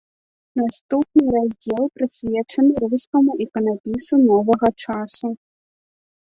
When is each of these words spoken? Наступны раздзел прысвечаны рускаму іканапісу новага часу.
Наступны 0.59 1.25
раздзел 1.35 1.81
прысвечаны 1.97 2.73
рускаму 2.95 3.31
іканапісу 3.45 4.15
новага 4.31 4.67
часу. 4.87 5.27